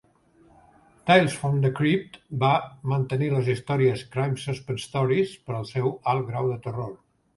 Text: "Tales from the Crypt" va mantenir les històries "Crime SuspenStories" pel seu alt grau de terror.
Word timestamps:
"Tales 1.09 1.33
from 1.41 1.59
the 1.65 1.69
Crypt" 1.79 2.17
va 2.43 2.49
mantenir 2.93 3.29
les 3.35 3.51
històries 3.55 4.07
"Crime 4.17 4.41
SuspenStories" 4.47 5.35
pel 5.51 5.69
seu 5.77 5.93
alt 6.15 6.27
grau 6.33 6.51
de 6.55 6.59
terror. 6.65 6.91